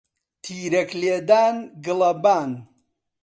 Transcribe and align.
تیرەک 0.43 0.89
لێدان، 1.01 1.55
گڵەبان 1.85 2.51